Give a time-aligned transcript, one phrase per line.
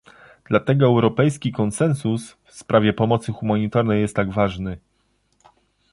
[0.49, 4.77] Dlatego europejski konsensus w sprawie pomocy humanitarnej jest tak ważny